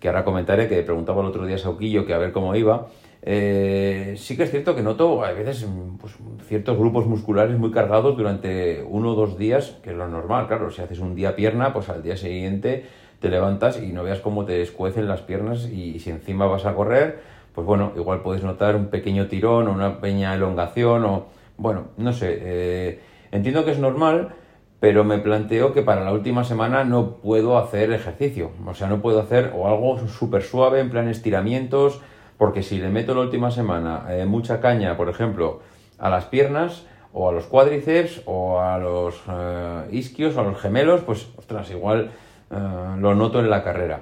que 0.02 0.10
ahora 0.10 0.26
comentaré, 0.26 0.68
que 0.68 0.82
preguntaba 0.82 1.22
el 1.22 1.28
otro 1.28 1.46
día 1.46 1.56
a 1.56 1.60
Sauquillo 1.60 2.06
que 2.06 2.14
a 2.14 2.18
ver 2.18 2.34
cómo 2.34 2.56
iba, 2.56 2.88
eh, 3.26 4.16
sí 4.18 4.36
que 4.36 4.44
es 4.44 4.52
cierto 4.52 4.76
que 4.76 4.82
noto 4.82 5.24
a 5.24 5.32
veces 5.32 5.66
pues, 6.00 6.14
ciertos 6.46 6.78
grupos 6.78 7.06
musculares 7.06 7.58
muy 7.58 7.72
cargados 7.72 8.18
durante 8.18 8.84
uno 8.84 9.12
o 9.12 9.16
dos 9.16 9.38
días, 9.38 9.78
que 9.82 9.92
es 9.92 9.96
lo 9.96 10.10
normal, 10.10 10.48
claro, 10.48 10.70
si 10.72 10.82
haces 10.82 11.00
un 11.00 11.16
día 11.16 11.34
pierna, 11.34 11.72
pues 11.72 11.88
al 11.88 12.04
día 12.04 12.18
siguiente 12.18 12.86
te 13.20 13.30
levantas 13.30 13.82
y 13.82 13.94
no 13.94 14.04
veas 14.04 14.20
cómo 14.20 14.44
te 14.44 14.62
escuecen 14.62 15.08
las 15.08 15.22
piernas 15.22 15.70
y 15.70 16.00
si 16.00 16.10
encima 16.10 16.48
vas 16.48 16.66
a 16.66 16.76
correr, 16.76 17.22
pues 17.56 17.66
bueno, 17.66 17.94
igual 17.96 18.22
puedes 18.22 18.44
notar 18.44 18.76
un 18.76 18.88
pequeño 18.88 19.28
tirón 19.28 19.70
o 19.70 19.72
una 19.72 20.02
pequeña 20.02 20.36
elongación 20.36 21.06
o, 21.06 21.28
bueno, 21.56 21.86
no 21.96 22.12
sé, 22.12 22.40
eh, 22.42 23.00
entiendo 23.32 23.64
que 23.64 23.72
es 23.72 23.80
normal, 23.80 24.36
pero 24.82 25.06
me 25.06 25.20
planteo 25.20 25.72
que 25.72 25.82
para 25.82 26.04
la 26.04 26.12
última 26.12 26.44
semana 26.44 26.84
no 26.84 27.16
puedo 27.22 27.58
hacer 27.58 27.94
ejercicio, 27.94 28.52
o 28.66 28.74
sea, 28.74 28.90
no 28.90 29.02
puedo 29.02 29.22
hacer 29.22 29.54
o 29.56 29.70
algo 29.70 30.06
súper 30.10 30.42
suave 30.42 30.82
en 30.82 30.90
plan 30.90 31.08
estiramientos, 31.08 32.02
porque 32.44 32.62
si 32.62 32.78
le 32.78 32.90
meto 32.90 33.16
la 33.16 33.22
última 33.22 33.52
semana 33.52 34.06
eh, 34.10 34.26
mucha 34.26 34.60
caña, 34.60 34.98
por 34.98 35.08
ejemplo, 35.08 35.62
a 35.98 36.10
las 36.10 36.26
piernas, 36.26 36.86
o 37.14 37.30
a 37.30 37.32
los 37.32 37.46
cuádriceps, 37.46 38.24
o 38.26 38.60
a 38.60 38.78
los 38.80 39.16
eh, 39.30 39.88
isquios, 39.92 40.36
o 40.36 40.42
a 40.42 40.44
los 40.44 40.60
gemelos, 40.60 41.04
pues, 41.04 41.30
ostras, 41.38 41.72
igual 41.72 42.12
eh, 42.52 42.56
lo 43.00 43.16
noto 43.16 43.40
en 43.40 43.50
la 43.50 43.64
carrera. 43.64 44.02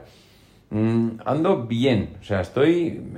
Mm, 0.72 1.20
ando 1.24 1.68
bien, 1.68 2.18
o 2.20 2.24
sea, 2.24 2.42
estoy, 2.42 3.14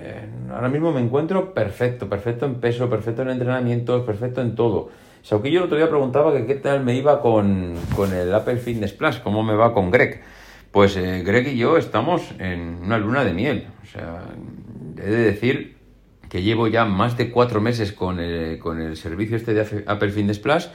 ahora 0.53 0.68
mismo 0.68 0.92
me 0.92 1.00
encuentro 1.00 1.53
perfecto, 1.53 2.10
perfecto 2.10 2.46
en 2.46 2.56
peso, 2.56 2.89
perfecto 2.89 3.22
en 3.22 3.30
entrenamiento, 3.30 4.06
perfecto 4.06 4.42
en 4.42 4.56
todo. 4.56 4.89
yo 5.24 5.38
el 5.42 5.58
otro 5.60 5.77
día 5.77 5.88
preguntaba 5.88 6.34
que 6.34 6.46
qué 6.46 6.56
tal 6.56 6.84
me 6.84 6.96
iba 6.96 7.22
con, 7.22 7.75
el 8.13 8.36
Apple 8.36 8.58
Fitness 8.58 8.92
Plus, 8.92 9.20
cómo 9.20 9.42
me 9.42 9.56
va 9.56 9.74
con 9.74 9.89
Greg. 9.89 10.22
Pues 10.70 10.98
Greg 10.98 11.48
y 11.48 11.58
yo 11.58 11.77
estamos 11.77 12.34
en 12.39 12.80
una 12.84 12.98
luna 12.98 13.24
de 13.24 13.32
miel. 13.32 13.68
O 13.84 13.86
sea, 13.86 14.24
he 15.04 15.10
de 15.10 15.24
decir 15.24 15.78
que 16.30 16.42
llevo 16.42 16.68
ya 16.68 16.86
más 16.86 17.18
de 17.18 17.30
cuatro 17.30 17.62
meses 17.62 17.92
con 17.92 18.20
el, 18.20 18.58
con 18.58 18.82
el 18.82 18.98
servicio 18.98 19.36
este 19.38 19.54
de 19.54 19.84
Apple 19.86 20.10
Fitness 20.10 20.40
Plus. 20.40 20.70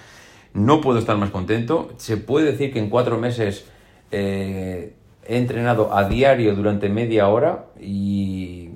No 0.54 0.80
puedo 0.80 0.98
estar 0.98 1.16
más 1.16 1.30
contento. 1.30 1.90
Se 1.96 2.16
puede 2.16 2.52
decir 2.52 2.72
que 2.72 2.78
en 2.78 2.90
cuatro 2.90 3.18
meses 3.18 3.66
eh, 4.10 4.94
he 5.26 5.36
entrenado 5.36 5.94
a 5.94 6.08
diario 6.08 6.54
durante 6.54 6.88
media 6.88 7.28
hora 7.28 7.66
y 7.80 8.70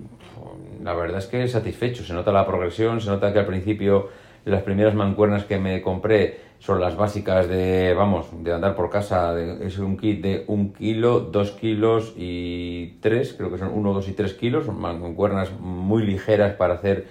la 0.82 0.94
verdad 0.94 1.18
es 1.18 1.26
que 1.26 1.46
satisfecho. 1.48 2.04
Se 2.04 2.12
nota 2.14 2.32
la 2.32 2.46
progresión, 2.46 3.00
se 3.00 3.08
nota 3.10 3.32
que 3.32 3.38
al 3.38 3.46
principio 3.46 4.08
las 4.44 4.62
primeras 4.62 4.94
mancuernas 4.94 5.44
que 5.44 5.58
me 5.58 5.82
compré 5.82 6.40
son 6.62 6.80
las 6.80 6.96
básicas 6.96 7.48
de, 7.48 7.92
vamos, 7.92 8.26
de 8.44 8.52
andar 8.52 8.76
por 8.76 8.88
casa. 8.88 9.34
es 9.40 9.78
un 9.78 9.96
kit 9.96 10.22
de 10.22 10.44
un 10.46 10.72
kilo, 10.72 11.18
dos 11.18 11.50
kilos 11.50 12.14
y 12.16 12.98
tres, 13.00 13.34
creo 13.36 13.50
que 13.50 13.58
son 13.58 13.72
uno, 13.74 13.92
dos 13.92 14.08
y 14.08 14.12
tres 14.12 14.34
kilos. 14.34 14.66
Son 14.66 14.80
mancuernas 14.80 15.50
muy 15.58 16.06
ligeras 16.06 16.54
para 16.54 16.74
hacer 16.74 17.08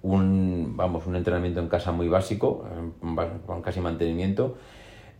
un, 0.00 0.72
vamos, 0.74 1.06
un 1.06 1.16
entrenamiento 1.16 1.60
en 1.60 1.68
casa 1.68 1.92
muy 1.92 2.08
básico, 2.08 2.64
con 3.44 3.60
casi 3.60 3.80
mantenimiento. 3.80 4.56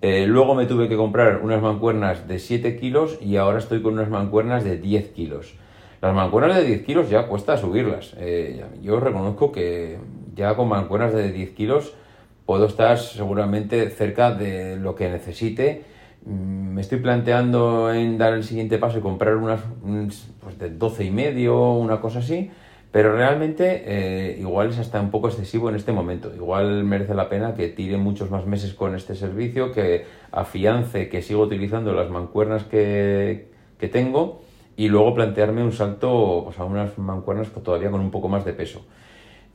Eh, 0.00 0.26
luego 0.26 0.54
me 0.54 0.64
tuve 0.64 0.88
que 0.88 0.96
comprar 0.96 1.42
unas 1.42 1.60
mancuernas 1.60 2.26
de 2.26 2.38
7 2.38 2.78
kilos 2.78 3.18
y 3.20 3.36
ahora 3.36 3.58
estoy 3.58 3.82
con 3.82 3.92
unas 3.92 4.08
mancuernas 4.08 4.64
de 4.64 4.78
10 4.78 5.10
kilos. 5.10 5.56
Las 6.00 6.14
mancuernas 6.14 6.56
de 6.56 6.64
10 6.64 6.84
kilos 6.86 7.10
ya 7.10 7.26
cuesta 7.26 7.58
subirlas. 7.58 8.14
Eh, 8.16 8.64
yo 8.80 8.98
reconozco 8.98 9.52
que 9.52 9.98
ya 10.34 10.56
con 10.56 10.70
mancuernas 10.70 11.12
de 11.12 11.30
10 11.30 11.50
kilos 11.50 11.94
puedo 12.46 12.66
estar 12.66 12.98
seguramente 12.98 13.90
cerca 13.90 14.32
de 14.32 14.76
lo 14.76 14.94
que 14.94 15.08
necesite. 15.08 15.84
Mm, 16.24 16.74
me 16.74 16.80
estoy 16.80 16.98
planteando 16.98 17.92
en 17.92 18.18
dar 18.18 18.34
el 18.34 18.44
siguiente 18.44 18.78
paso 18.78 18.98
y 18.98 19.00
comprar 19.00 19.36
unas 19.36 19.60
pues 20.40 20.58
de 20.58 20.70
12 20.70 21.04
y 21.04 21.10
medio, 21.10 21.72
una 21.72 22.00
cosa 22.00 22.20
así, 22.20 22.50
pero 22.90 23.16
realmente 23.16 23.82
eh, 23.86 24.36
igual 24.38 24.70
es 24.70 24.78
hasta 24.78 25.00
un 25.00 25.10
poco 25.10 25.28
excesivo 25.28 25.68
en 25.68 25.76
este 25.76 25.92
momento. 25.92 26.32
Igual 26.34 26.84
merece 26.84 27.14
la 27.14 27.28
pena 27.28 27.54
que 27.54 27.68
tire 27.68 27.96
muchos 27.96 28.30
más 28.30 28.46
meses 28.46 28.74
con 28.74 28.94
este 28.94 29.14
servicio, 29.14 29.72
que 29.72 30.06
afiance 30.30 31.08
que 31.08 31.22
sigo 31.22 31.42
utilizando 31.42 31.92
las 31.92 32.10
mancuernas 32.10 32.64
que, 32.64 33.48
que 33.78 33.88
tengo 33.88 34.42
y 34.76 34.88
luego 34.88 35.14
plantearme 35.14 35.62
un 35.62 35.72
salto 35.72 36.50
a 36.56 36.64
unas 36.64 36.98
mancuernas 36.98 37.48
todavía 37.50 37.90
con 37.90 38.00
un 38.00 38.10
poco 38.10 38.28
más 38.28 38.44
de 38.44 38.52
peso. 38.52 38.84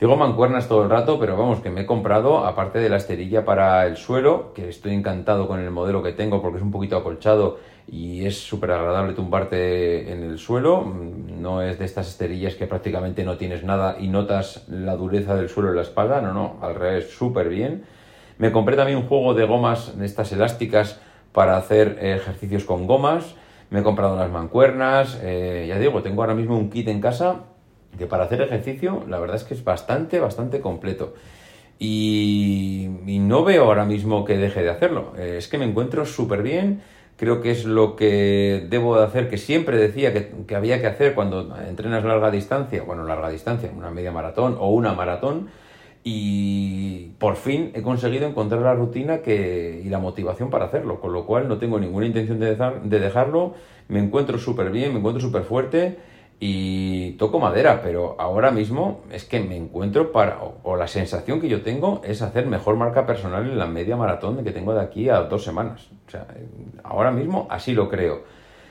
Digo 0.00 0.16
mancuernas 0.16 0.66
todo 0.66 0.82
el 0.82 0.88
rato, 0.88 1.20
pero 1.20 1.36
vamos, 1.36 1.60
que 1.60 1.68
me 1.68 1.82
he 1.82 1.86
comprado, 1.86 2.46
aparte 2.46 2.78
de 2.78 2.88
la 2.88 2.96
esterilla 2.96 3.44
para 3.44 3.86
el 3.86 3.98
suelo, 3.98 4.54
que 4.54 4.70
estoy 4.70 4.94
encantado 4.94 5.46
con 5.46 5.60
el 5.60 5.70
modelo 5.70 6.02
que 6.02 6.12
tengo 6.12 6.40
porque 6.40 6.56
es 6.56 6.62
un 6.62 6.70
poquito 6.70 6.96
acolchado 6.96 7.58
y 7.86 8.24
es 8.24 8.40
súper 8.40 8.70
agradable 8.70 9.12
tumbarte 9.12 10.10
en 10.10 10.22
el 10.22 10.38
suelo. 10.38 10.80
Mm, 10.80 11.42
no 11.42 11.60
es 11.60 11.78
de 11.78 11.84
estas 11.84 12.08
esterillas 12.08 12.54
que 12.54 12.66
prácticamente 12.66 13.24
no 13.24 13.36
tienes 13.36 13.62
nada 13.62 13.96
y 14.00 14.08
notas 14.08 14.64
la 14.70 14.96
dureza 14.96 15.34
del 15.34 15.50
suelo 15.50 15.68
en 15.68 15.76
la 15.76 15.82
espalda, 15.82 16.22
no, 16.22 16.32
no, 16.32 16.56
al 16.62 16.76
revés, 16.76 17.10
súper 17.10 17.50
bien. 17.50 17.84
Me 18.38 18.52
compré 18.52 18.76
también 18.76 18.96
un 18.96 19.06
juego 19.06 19.34
de 19.34 19.44
gomas, 19.44 19.98
de 19.98 20.06
estas 20.06 20.32
elásticas, 20.32 20.98
para 21.32 21.58
hacer 21.58 21.98
ejercicios 22.00 22.64
con 22.64 22.86
gomas. 22.86 23.34
Me 23.68 23.80
he 23.80 23.82
comprado 23.82 24.16
las 24.16 24.30
mancuernas, 24.30 25.20
eh, 25.22 25.66
ya 25.68 25.78
digo, 25.78 26.02
tengo 26.02 26.22
ahora 26.22 26.34
mismo 26.34 26.56
un 26.56 26.70
kit 26.70 26.88
en 26.88 27.02
casa 27.02 27.49
que 27.98 28.06
para 28.06 28.24
hacer 28.24 28.40
ejercicio 28.42 29.04
la 29.08 29.18
verdad 29.18 29.36
es 29.36 29.44
que 29.44 29.54
es 29.54 29.64
bastante, 29.64 30.18
bastante 30.20 30.60
completo. 30.60 31.14
Y, 31.78 32.88
no 33.06 33.42
veo 33.42 33.64
ahora 33.64 33.86
mismo 33.86 34.24
que 34.24 34.36
deje 34.36 34.62
de 34.62 34.70
hacerlo. 34.70 35.14
Eh, 35.16 35.36
es 35.38 35.48
que 35.48 35.56
me 35.56 35.64
encuentro 35.64 36.04
súper 36.04 36.42
bien. 36.42 36.82
Creo 37.16 37.40
que 37.40 37.50
es 37.50 37.64
lo 37.64 37.96
que 37.96 38.66
debo 38.68 38.98
de 38.98 39.04
hacer, 39.04 39.28
que 39.28 39.38
siempre 39.38 39.78
decía 39.78 40.12
que, 40.12 40.30
que, 40.46 40.54
había 40.54 40.80
que 40.80 40.86
hacer 40.86 41.14
cuando 41.14 41.56
entrenas 41.68 42.04
larga 42.04 42.30
distancia, 42.30 42.82
bueno, 42.82 43.04
larga 43.04 43.28
distancia, 43.30 43.70
una 43.76 43.90
media 43.90 44.12
maratón 44.12 44.56
o 44.58 44.70
una 44.70 44.94
maratón, 44.94 45.48
y 46.02 47.10
por 47.18 47.36
fin 47.36 47.72
he 47.74 47.82
conseguido 47.82 48.26
encontrar 48.26 48.62
la 48.62 48.74
rutina 48.74 49.18
que, 49.18 49.82
y 49.84 49.88
la 49.90 49.98
motivación 49.98 50.48
para 50.48 50.64
hacerlo, 50.66 50.98
con 50.98 51.12
lo 51.12 51.26
cual 51.26 51.46
no 51.46 51.58
tengo 51.58 51.78
ninguna 51.78 52.06
intención 52.06 52.40
de, 52.40 52.56
de 52.56 53.00
dejarlo, 53.00 53.54
me 53.88 53.98
encuentro 53.98 54.38
súper 54.38 54.70
bien, 54.70 54.92
me 54.92 54.98
encuentro 54.98 55.20
súper 55.20 55.42
fuerte 55.42 55.98
y 56.42 57.12
toco 57.12 57.38
madera, 57.38 57.82
pero 57.82 58.16
ahora 58.18 58.50
mismo 58.50 59.02
es 59.12 59.26
que 59.26 59.40
me 59.40 59.58
encuentro 59.58 60.10
para, 60.10 60.40
o, 60.40 60.74
la 60.74 60.88
sensación 60.88 61.38
que 61.38 61.50
yo 61.50 61.60
tengo 61.60 62.00
es 62.02 62.22
hacer 62.22 62.46
mejor 62.46 62.76
marca 62.76 63.04
personal 63.04 63.44
en 63.44 63.58
la 63.58 63.66
media 63.66 63.94
maratón 63.94 64.42
que 64.42 64.50
tengo 64.50 64.72
de 64.72 64.80
aquí 64.80 65.10
a 65.10 65.20
dos 65.20 65.44
semanas. 65.44 65.90
O 66.08 66.10
sea, 66.10 66.26
ahora 66.82 67.10
mismo 67.10 67.46
así 67.50 67.74
lo 67.74 67.90
creo. 67.90 68.22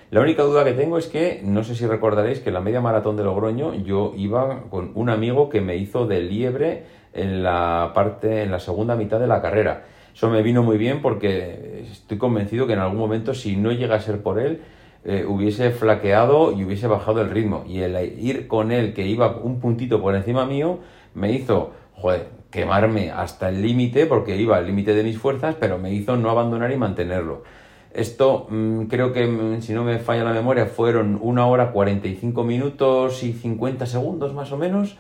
La 0.09 0.21
única 0.21 0.41
duda 0.41 0.63
que 0.63 0.73
tengo 0.73 0.97
es 0.97 1.05
que, 1.05 1.41
no 1.43 1.63
sé 1.63 1.75
si 1.75 1.85
recordaréis 1.85 2.39
que 2.39 2.49
en 2.49 2.55
la 2.55 2.61
media 2.61 2.81
maratón 2.81 3.15
de 3.15 3.23
Logroño 3.23 3.75
yo 3.75 4.13
iba 4.17 4.63
con 4.71 4.91
un 4.95 5.11
amigo 5.11 5.49
que 5.49 5.61
me 5.61 5.75
hizo 5.77 6.07
de 6.07 6.21
liebre 6.21 6.85
en 7.13 7.43
la 7.43 7.91
parte, 7.93 8.41
en 8.41 8.49
la 8.49 8.59
segunda 8.59 8.95
mitad 8.95 9.19
de 9.19 9.27
la 9.27 9.43
carrera. 9.43 9.83
Eso 10.11 10.27
me 10.31 10.41
vino 10.41 10.63
muy 10.63 10.79
bien 10.79 11.03
porque 11.03 11.85
estoy 11.91 12.17
convencido 12.17 12.65
que 12.65 12.73
en 12.73 12.79
algún 12.79 12.97
momento, 12.97 13.35
si 13.35 13.55
no 13.55 13.71
llega 13.71 13.97
a 13.97 14.01
ser 14.01 14.23
por 14.23 14.39
él, 14.39 14.61
eh, 15.05 15.25
hubiese 15.27 15.71
flaqueado 15.71 16.51
y 16.51 16.63
hubiese 16.63 16.87
bajado 16.87 17.21
el 17.21 17.29
ritmo. 17.29 17.63
Y 17.67 17.79
el 17.81 17.95
ir 18.19 18.47
con 18.47 18.71
él, 18.71 18.93
que 18.93 19.07
iba 19.07 19.37
un 19.37 19.59
puntito 19.59 20.01
por 20.01 20.15
encima 20.15 20.45
mío, 20.45 20.79
me 21.13 21.31
hizo, 21.31 21.71
joder, 21.93 22.27
quemarme 22.51 23.11
hasta 23.11 23.49
el 23.49 23.61
límite, 23.61 24.05
porque 24.05 24.37
iba 24.37 24.57
al 24.57 24.65
límite 24.65 24.93
de 24.93 25.03
mis 25.03 25.17
fuerzas, 25.17 25.55
pero 25.59 25.77
me 25.77 25.93
hizo 25.93 26.17
no 26.17 26.29
abandonar 26.29 26.71
y 26.71 26.77
mantenerlo. 26.77 27.43
Esto 27.93 28.47
mm, 28.49 28.83
creo 28.85 29.13
que, 29.13 29.25
mm, 29.27 29.61
si 29.61 29.73
no 29.73 29.83
me 29.83 29.99
falla 29.99 30.23
la 30.23 30.33
memoria, 30.33 30.65
fueron 30.65 31.17
una 31.21 31.47
hora 31.47 31.71
45 31.71 32.43
minutos 32.43 33.23
y 33.23 33.33
50 33.33 33.85
segundos 33.85 34.33
más 34.33 34.51
o 34.51 34.57
menos. 34.57 34.97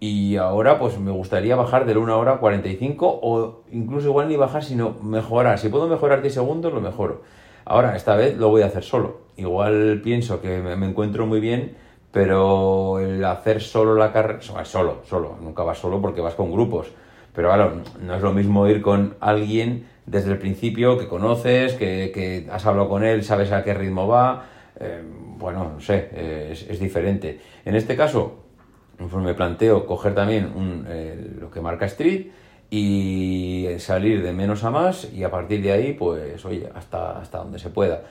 Y 0.00 0.36
ahora 0.36 0.78
pues 0.78 0.98
me 1.00 1.10
gustaría 1.10 1.56
bajar 1.56 1.84
de 1.84 1.96
1 1.96 2.16
hora 2.18 2.38
45 2.38 3.18
o 3.20 3.62
incluso 3.72 4.08
igual 4.08 4.28
ni 4.28 4.36
bajar, 4.36 4.62
sino 4.62 4.94
mejorar. 5.02 5.58
Si 5.58 5.68
puedo 5.68 5.88
mejorar 5.88 6.22
10 6.22 6.34
segundos, 6.34 6.72
lo 6.72 6.80
mejoro. 6.80 7.22
Ahora, 7.64 7.96
esta 7.96 8.16
vez 8.16 8.36
lo 8.38 8.48
voy 8.48 8.62
a 8.62 8.66
hacer 8.66 8.84
solo. 8.84 9.27
Igual 9.38 10.00
pienso 10.02 10.42
que 10.42 10.58
me 10.60 10.86
encuentro 10.86 11.24
muy 11.24 11.40
bien, 11.40 11.76
pero 12.10 12.98
el 12.98 13.24
hacer 13.24 13.62
solo 13.62 13.94
la 13.94 14.12
carrera, 14.12 14.40
solo, 14.40 15.02
solo, 15.04 15.38
nunca 15.40 15.62
vas 15.62 15.78
solo 15.78 16.00
porque 16.00 16.20
vas 16.20 16.34
con 16.34 16.50
grupos. 16.50 16.88
Pero 17.32 17.48
claro, 17.48 17.82
no 18.00 18.14
es 18.16 18.20
lo 18.20 18.32
mismo 18.32 18.66
ir 18.66 18.82
con 18.82 19.14
alguien 19.20 19.86
desde 20.06 20.32
el 20.32 20.38
principio 20.38 20.98
que 20.98 21.06
conoces, 21.06 21.74
que, 21.74 22.48
has 22.50 22.66
hablado 22.66 22.88
con 22.88 23.04
él, 23.04 23.22
sabes 23.22 23.52
a 23.52 23.62
qué 23.62 23.74
ritmo 23.74 24.08
va. 24.08 24.46
Eh, 24.80 25.02
bueno, 25.36 25.72
no 25.74 25.80
sé, 25.80 26.08
es, 26.50 26.80
diferente. 26.80 27.38
En 27.64 27.76
este 27.76 27.94
caso, 27.94 28.44
pues 28.96 29.12
me 29.14 29.34
planteo 29.34 29.86
coger 29.86 30.16
también 30.16 30.84
eh, 30.88 31.36
lo 31.40 31.48
que 31.48 31.60
marca 31.60 31.86
Street 31.86 32.26
y 32.70 33.68
salir 33.78 34.22
de 34.22 34.32
menos 34.32 34.64
a 34.64 34.70
más 34.70 35.12
y 35.12 35.22
a 35.22 35.30
partir 35.30 35.62
de 35.62 35.70
ahí, 35.70 35.92
pues, 35.92 36.44
oye, 36.44 36.68
hasta, 36.74 37.20
hasta 37.20 37.38
donde 37.38 37.60
se 37.60 37.70
pueda. 37.70 38.02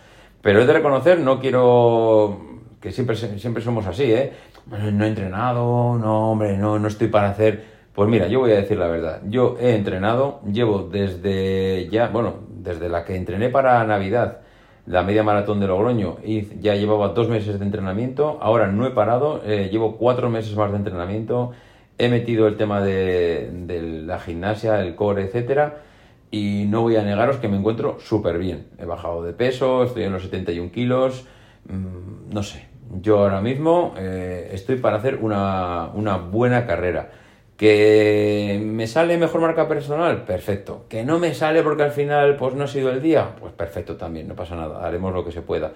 Pero 0.42 0.62
he 0.62 0.66
de 0.66 0.74
reconocer, 0.74 1.20
no 1.20 1.40
quiero 1.40 2.40
que 2.80 2.92
siempre, 2.92 3.16
siempre 3.16 3.64
somos 3.64 3.86
así, 3.88 4.12
¿eh? 4.12 4.34
No 4.68 5.06
he 5.06 5.08
entrenado, 5.08 5.98
no, 5.98 6.32
hombre, 6.32 6.58
no, 6.58 6.80
no 6.80 6.88
estoy 6.88 7.08
para 7.08 7.30
hacer... 7.30 7.78
Pues 7.94 8.08
mira, 8.10 8.28
yo 8.28 8.42
voy 8.42 8.52
a 8.52 8.58
decir 8.58 8.78
la 8.78 8.88
verdad. 8.88 9.22
Yo 9.28 9.58
he 9.60 9.74
entrenado, 9.76 10.42
llevo 10.52 10.84
desde 10.84 11.90
ya, 11.90 12.10
bueno, 12.10 12.36
desde 12.50 12.90
la 12.90 13.04
que 13.04 13.16
entrené 13.16 13.50
para 13.50 13.84
Navidad, 13.86 14.42
la 14.86 15.02
media 15.02 15.24
maratón 15.24 15.60
de 15.60 15.68
Logroño, 15.68 16.18
y 16.24 16.60
ya 16.60 16.76
llevaba 16.76 17.10
dos 17.10 17.28
meses 17.28 17.58
de 17.58 17.66
entrenamiento. 17.66 18.38
Ahora 18.40 18.68
no 18.68 18.86
he 18.86 18.92
parado, 18.92 19.42
eh, 19.46 19.70
llevo 19.72 19.98
cuatro 19.98 20.30
meses 20.30 20.56
más 20.56 20.72
de 20.72 20.78
entrenamiento 20.78 21.54
he 21.98 22.10
metido 22.10 22.48
el 22.48 22.58
tema 22.58 22.82
de, 22.82 24.04
la 24.06 24.20
gimnasia, 24.20 24.82
el 24.82 24.96
core, 24.96 25.24
etcétera, 25.24 25.82
y 26.32 26.66
no 26.68 26.82
voy 26.82 26.96
a 26.96 27.04
negaros 27.04 27.38
que 27.38 27.48
me 27.48 27.58
encuentro 27.58 27.98
súper 28.00 28.38
bien. 28.38 28.68
He 28.78 28.86
bajado 28.86 29.24
de 29.24 29.34
peso, 29.34 29.84
estoy 29.84 30.04
en 30.04 30.14
los 30.14 30.24
71 30.24 30.72
kilos, 30.72 31.26
mm, 31.70 32.34
no 32.34 32.44
sé. 32.44 32.68
Yo 33.02 33.20
ahora 33.20 33.42
mismo 33.42 33.94
eh, 33.98 34.50
estoy 34.54 34.78
para 34.78 34.98
hacer 34.98 35.20
una, 35.22 35.90
una 35.94 36.18
buena 36.18 36.66
carrera. 36.66 37.12
¿Que 37.58 38.62
me 38.64 38.86
sale 38.88 39.18
mejor 39.18 39.42
marca 39.42 39.68
personal? 39.68 40.26
Perfecto. 40.26 40.86
¿Que 40.90 41.04
no 41.04 41.18
me 41.18 41.34
sale 41.34 41.64
porque 41.64 41.84
al 41.84 41.92
final 41.92 42.36
pues 42.36 42.54
no 42.54 42.66
ha 42.66 42.68
sido 42.68 42.92
el 42.92 43.02
día? 43.02 43.36
Pues 43.40 43.52
perfecto 43.54 43.98
también, 43.98 44.28
no 44.28 44.36
pasa 44.36 44.56
nada, 44.56 44.86
haremos 44.86 45.14
lo 45.14 45.26
que 45.26 45.32
se 45.32 45.42
pueda. 45.42 45.74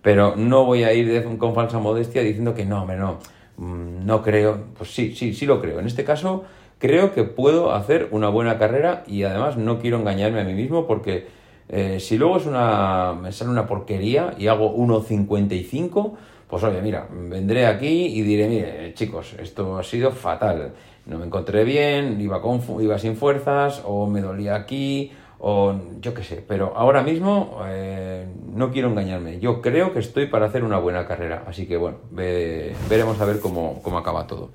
Pero 0.00 0.36
no 0.36 0.64
voy 0.64 0.84
a 0.84 0.92
ir 0.92 1.24
con 1.38 1.54
falsa 1.54 1.78
modestia 1.80 2.22
diciendo 2.22 2.54
que 2.54 2.64
no, 2.64 2.82
hombre, 2.82 2.96
no 2.96 3.18
Mm, 3.56 4.04
no 4.04 4.22
creo, 4.22 4.64
pues 4.76 4.92
sí, 4.92 5.14
sí, 5.14 5.32
sí 5.34 5.46
lo 5.46 5.60
creo. 5.60 5.78
En 5.80 5.86
este 5.86 6.04
caso, 6.04 6.44
creo 6.78 7.12
que 7.12 7.24
puedo 7.24 7.72
hacer 7.72 8.08
una 8.10 8.28
buena 8.28 8.58
carrera 8.58 9.04
y 9.06 9.22
además 9.24 9.56
no 9.56 9.78
quiero 9.78 9.98
engañarme 9.98 10.40
a 10.40 10.44
mí 10.44 10.54
mismo 10.54 10.86
porque 10.86 11.26
eh, 11.68 11.98
si 12.00 12.18
luego 12.18 12.36
es 12.36 12.46
una, 12.46 13.14
me 13.20 13.32
sale 13.32 13.50
una 13.50 13.66
porquería 13.66 14.34
y 14.38 14.48
hago 14.48 14.76
1.55, 14.76 16.12
pues 16.48 16.62
oye, 16.62 16.80
mira, 16.82 17.08
vendré 17.10 17.66
aquí 17.66 18.06
y 18.06 18.22
diré, 18.22 18.48
mire, 18.48 18.94
chicos, 18.94 19.34
esto 19.40 19.78
ha 19.78 19.82
sido 19.82 20.10
fatal. 20.10 20.72
No 21.06 21.18
me 21.18 21.26
encontré 21.26 21.64
bien, 21.64 22.20
iba, 22.20 22.40
con, 22.40 22.60
iba 22.80 22.98
sin 22.98 23.16
fuerzas 23.16 23.82
o 23.84 24.06
me 24.06 24.20
dolía 24.20 24.54
aquí 24.54 25.12
o 25.46 25.74
yo 26.00 26.14
qué 26.14 26.22
sé, 26.22 26.42
pero 26.46 26.72
ahora 26.74 27.02
mismo 27.02 27.58
eh, 27.66 28.26
no 28.54 28.70
quiero 28.70 28.88
engañarme. 28.88 29.40
Yo 29.40 29.60
creo 29.60 29.92
que 29.92 29.98
estoy 29.98 30.26
para 30.26 30.46
hacer 30.46 30.64
una 30.64 30.78
buena 30.78 31.06
carrera, 31.06 31.44
así 31.46 31.66
que 31.66 31.76
bueno, 31.76 31.98
veremos 32.10 33.20
a 33.20 33.24
ver 33.26 33.40
cómo, 33.40 33.82
acaba 33.98 34.26
todo. 34.26 34.50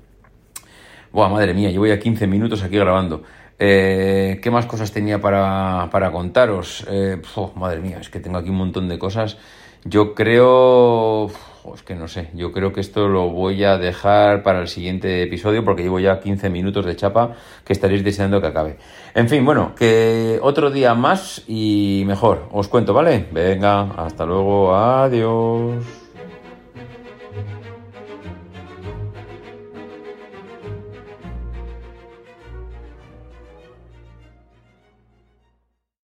Buah, 1.12 1.28
madre 1.28 1.54
mía, 1.54 1.70
llevo 1.70 1.86
ya 1.86 1.98
15 1.98 2.28
minutos 2.28 2.62
aquí 2.62 2.76
grabando. 2.76 3.22
Eh, 3.58 4.38
¿Qué 4.40 4.50
más 4.50 4.66
cosas 4.66 4.92
tenía 4.92 5.20
para, 5.20 6.10
contaros? 6.12 6.86
Eh, 6.88 7.20
madre 7.56 7.80
mía, 7.80 7.98
es 8.00 8.08
que 8.08 8.20
tengo 8.20 8.38
aquí 8.38 8.48
un 8.48 8.56
montón 8.56 8.88
de 8.88 8.98
cosas. 8.98 9.36
Yo 9.84 10.14
creo... 10.14 11.26
es 11.74 11.82
que 11.82 11.96
no 11.96 12.06
sé, 12.06 12.30
yo 12.34 12.52
creo 12.52 12.72
que 12.72 12.80
esto 12.80 13.08
lo 13.08 13.28
voy 13.30 13.64
a 13.64 13.76
dejar 13.76 14.44
para 14.44 14.60
el 14.60 14.68
siguiente 14.68 15.22
episodio 15.22 15.64
porque 15.64 15.82
llevo 15.82 15.98
ya 15.98 16.20
15 16.20 16.48
minutos 16.48 16.86
de 16.86 16.94
chapa 16.94 17.34
que 17.64 17.72
estaréis 17.72 18.04
deseando 18.04 18.40
que 18.40 18.46
acabe. 18.46 18.76
En 19.14 19.28
fin, 19.28 19.44
bueno, 19.44 19.74
que 19.74 20.38
otro 20.42 20.70
día 20.70 20.94
más 20.94 21.42
y 21.48 22.04
mejor, 22.06 22.48
os 22.52 22.68
cuento, 22.68 22.94
¿vale? 22.94 23.26
Venga, 23.32 23.90
hasta 23.96 24.24
luego, 24.24 24.76
adiós. 24.76 25.99